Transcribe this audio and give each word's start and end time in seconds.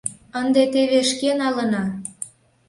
—Ынде 0.39 0.63
теве 0.73 0.99
шке 1.09 1.29
налына. 1.41 1.83